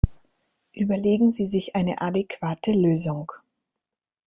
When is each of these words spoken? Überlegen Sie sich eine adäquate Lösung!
Überlegen 0.73 1.31
Sie 1.31 1.45
sich 1.45 1.75
eine 1.75 2.01
adäquate 2.01 2.71
Lösung! 2.71 3.31